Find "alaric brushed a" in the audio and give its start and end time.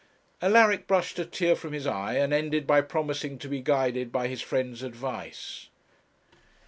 0.41-1.25